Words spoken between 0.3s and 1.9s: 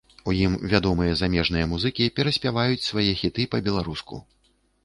У ім вядомыя замежныя